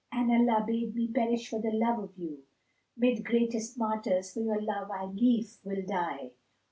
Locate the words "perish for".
1.09-1.61